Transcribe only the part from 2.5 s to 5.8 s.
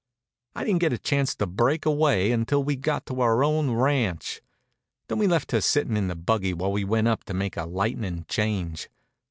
we got to our own ranch. Then we left her